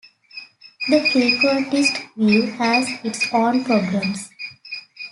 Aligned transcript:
The 0.89 0.95
frequentist 0.97 2.15
view 2.15 2.47
has 2.53 2.87
its 3.03 3.23
own 3.31 3.63
problems. 3.63 4.31